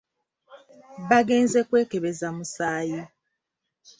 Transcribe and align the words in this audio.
Bagenze 1.09 1.59
kwekebeza 1.67 2.27
musaayi. 2.37 2.99